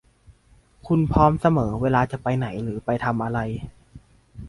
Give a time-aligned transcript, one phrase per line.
[0.87, 3.39] คุณพร้อมเสมอเวลาจะไปไหนหรือไปทำอะไร